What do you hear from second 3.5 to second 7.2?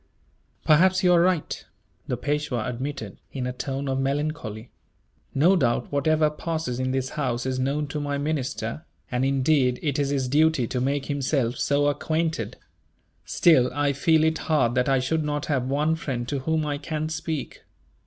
tone of melancholy. "No doubt, whatever passes in this